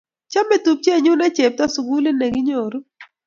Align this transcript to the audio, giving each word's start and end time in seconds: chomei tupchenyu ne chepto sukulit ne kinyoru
chomei 0.31 0.63
tupchenyu 0.65 1.11
ne 1.17 1.27
chepto 1.37 1.63
sukulit 1.73 2.15
ne 2.17 2.27
kinyoru 2.33 2.79